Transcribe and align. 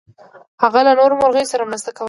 هغه 0.63 0.79
له 0.87 0.91
نورو 0.99 1.19
مرغیو 1.21 1.51
سره 1.53 1.63
مرسته 1.69 1.89
کوله. 1.91 1.99